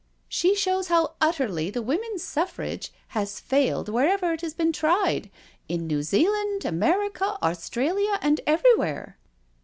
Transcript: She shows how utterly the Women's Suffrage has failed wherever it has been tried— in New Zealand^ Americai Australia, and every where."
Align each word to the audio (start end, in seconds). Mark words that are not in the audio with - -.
She 0.27 0.55
shows 0.55 0.87
how 0.87 1.13
utterly 1.21 1.69
the 1.69 1.83
Women's 1.83 2.23
Suffrage 2.23 2.91
has 3.09 3.39
failed 3.39 3.87
wherever 3.87 4.33
it 4.33 4.41
has 4.41 4.55
been 4.55 4.73
tried— 4.73 5.29
in 5.69 5.85
New 5.85 5.99
Zealand^ 5.99 6.61
Americai 6.61 7.37
Australia, 7.43 8.17
and 8.19 8.41
every 8.47 8.73
where." 8.77 9.19